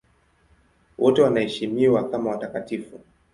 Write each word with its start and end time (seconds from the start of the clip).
Wote 0.97 1.21
wanaheshimiwa 1.21 2.09
kama 2.09 2.29
watakatifu. 2.31 2.99